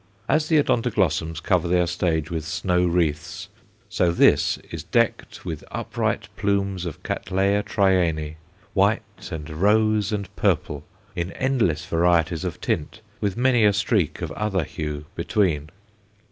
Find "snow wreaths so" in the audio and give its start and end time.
2.43-4.11